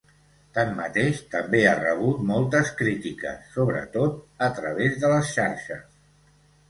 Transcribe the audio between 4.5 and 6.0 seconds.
través de les xarxes.